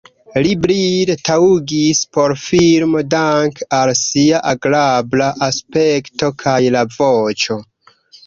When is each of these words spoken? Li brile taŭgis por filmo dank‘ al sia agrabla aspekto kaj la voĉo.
Li 0.45 0.51
brile 0.61 1.15
taŭgis 1.27 1.99
por 2.17 2.33
filmo 2.43 3.03
dank‘ 3.11 3.61
al 3.81 3.93
sia 4.01 4.41
agrabla 4.53 5.29
aspekto 5.51 6.31
kaj 6.45 6.59
la 6.77 6.83
voĉo. 6.97 7.59